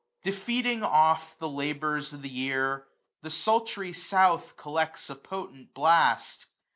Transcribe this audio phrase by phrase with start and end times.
[0.23, 0.33] 310.
[0.33, 2.87] Defeating oft the labours of the year.
[3.21, 6.47] The sultry south collects a potent blast.